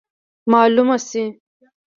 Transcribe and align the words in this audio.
معلومه 0.51 0.97
سي. 1.09 1.23